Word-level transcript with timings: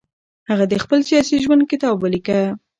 هغه 0.49 0.65
د 0.71 0.73
خپل 0.83 0.99
سیاسي 1.09 1.35
ژوند 1.43 1.63
کتاب 1.71 1.95
ولیکه. 1.99 2.39